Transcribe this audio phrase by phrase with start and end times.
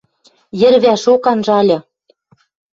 [0.59, 1.77] Йӹрвӓшок анжальы.